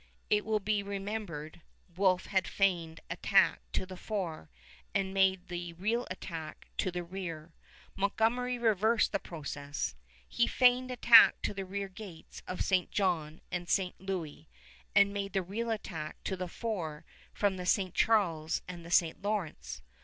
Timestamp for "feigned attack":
2.47-3.59, 10.47-11.39